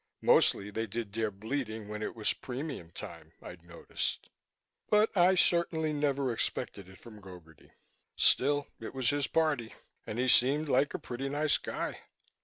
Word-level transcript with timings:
Mostly 0.23 0.71
they 0.71 0.87
did 0.87 1.13
their 1.13 1.29
bleating 1.29 1.87
when 1.87 2.01
it 2.01 2.15
was 2.15 2.33
premium 2.33 2.89
time, 2.89 3.33
I'd 3.39 3.63
noticed. 3.63 4.31
But 4.89 5.15
I 5.15 5.35
certainly 5.35 5.93
never 5.93 6.33
expected 6.33 6.89
it 6.89 6.97
from 6.97 7.21
Gogarty. 7.21 7.69
Still 8.15 8.65
it 8.79 8.95
was 8.95 9.11
his 9.11 9.27
party. 9.27 9.75
And 10.07 10.17
he 10.17 10.27
seemed 10.27 10.67
like 10.69 10.95
a 10.95 10.97
pretty 10.97 11.29
nice 11.29 11.59
guy. 11.59 11.99